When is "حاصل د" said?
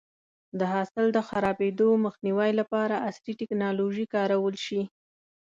0.73-1.19